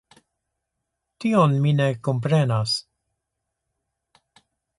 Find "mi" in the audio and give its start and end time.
1.65-1.73